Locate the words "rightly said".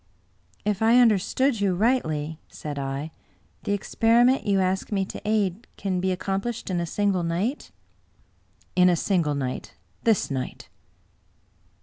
1.75-2.79